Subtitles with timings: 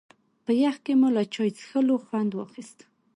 [0.45, 2.79] په يخ کې مو له چای څښلو خوند واخيست.